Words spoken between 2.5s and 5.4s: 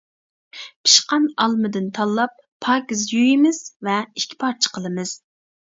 پاكىز يۇيىمىز ۋە ئىككى پارچە قىلىمىز.